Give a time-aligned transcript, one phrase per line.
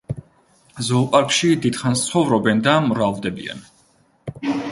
[0.87, 3.65] ზოოპარკში დიდხანს ცხოვრობენ და მრავლდებიან.